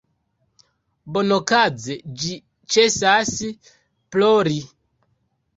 Bonokaze 1.17 1.97
ĝi 2.23 2.39
ĉesas 2.77 3.37
plori. 4.17 4.59